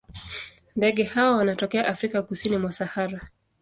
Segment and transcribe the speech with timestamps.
[0.75, 3.21] Ndege hawa wanatokea Afrika kusini mwa Sahara.